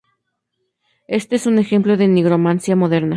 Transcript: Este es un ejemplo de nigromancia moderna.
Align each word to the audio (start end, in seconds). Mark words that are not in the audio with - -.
Este 1.07 1.35
es 1.35 1.45
un 1.45 1.59
ejemplo 1.59 1.95
de 1.95 2.07
nigromancia 2.07 2.75
moderna. 2.75 3.09